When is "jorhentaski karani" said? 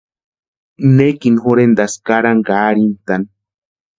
1.43-2.41